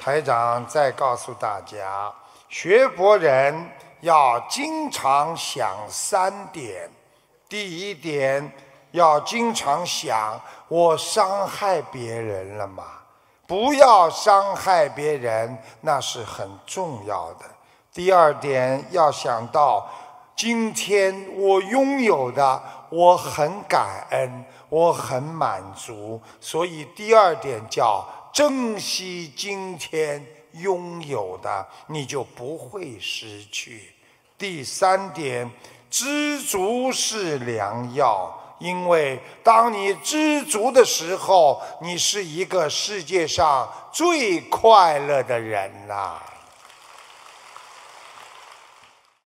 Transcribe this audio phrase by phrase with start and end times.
[0.00, 2.10] 台长再告诉大家，
[2.48, 6.90] 学佛人要经常想三点。
[7.50, 8.50] 第一点，
[8.92, 12.84] 要经常想我伤害别人了吗？
[13.46, 17.44] 不要伤害别人，那是很重要的。
[17.92, 19.86] 第二点，要想到
[20.34, 28.02] 今天我拥有的，我很感恩，我很满足，所以第二点叫
[28.32, 33.92] 珍惜今天拥有的，你就不会失去。
[34.38, 35.50] 第三点，
[35.90, 38.36] 知足是良药。
[38.58, 46.20] 因为当你知足的时候，你是一个世界上最快乐的人呐。